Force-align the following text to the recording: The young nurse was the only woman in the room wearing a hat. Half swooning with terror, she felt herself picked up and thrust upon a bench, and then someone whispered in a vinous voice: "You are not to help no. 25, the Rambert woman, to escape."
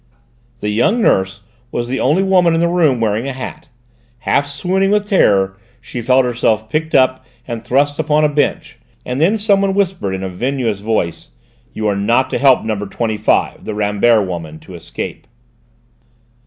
The 0.61 0.69
young 0.69 0.99
nurse 0.99 1.41
was 1.71 1.87
the 1.87 1.99
only 1.99 2.23
woman 2.23 2.55
in 2.55 2.59
the 2.59 2.67
room 2.67 2.99
wearing 2.99 3.27
a 3.27 3.33
hat. 3.33 3.67
Half 4.17 4.47
swooning 4.47 4.89
with 4.89 5.05
terror, 5.05 5.59
she 5.79 6.01
felt 6.01 6.25
herself 6.25 6.71
picked 6.71 6.95
up 6.95 7.23
and 7.47 7.63
thrust 7.63 7.99
upon 7.99 8.25
a 8.25 8.27
bench, 8.27 8.79
and 9.05 9.21
then 9.21 9.37
someone 9.37 9.75
whispered 9.75 10.15
in 10.15 10.23
a 10.23 10.27
vinous 10.29 10.79
voice: 10.79 11.29
"You 11.73 11.87
are 11.87 11.95
not 11.95 12.31
to 12.31 12.39
help 12.39 12.63
no. 12.65 12.75
25, 12.83 13.63
the 13.63 13.75
Rambert 13.75 14.25
woman, 14.27 14.57
to 14.61 14.73
escape." 14.73 15.27